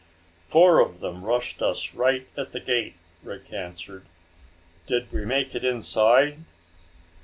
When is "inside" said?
5.63-6.43